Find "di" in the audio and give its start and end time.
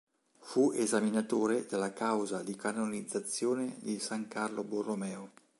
2.41-2.55, 3.81-3.99